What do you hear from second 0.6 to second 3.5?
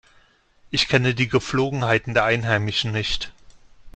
Ich kenne die Gepflogenheiten der Einheimischen nicht.